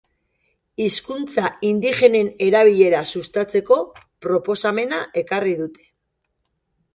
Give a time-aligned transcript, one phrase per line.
[0.83, 3.77] Hizkuntza indigenen erabilera sustatzeko
[4.27, 5.87] proposamena ekarri dute.